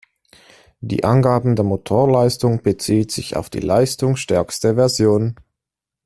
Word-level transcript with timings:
Die 0.79 1.03
Angabe 1.03 1.53
der 1.53 1.63
Motorleistung 1.63 2.63
bezieht 2.63 3.11
sich 3.11 3.35
auf 3.37 3.51
die 3.51 3.59
leistungsstärkste 3.59 4.73
Version. 4.73 5.35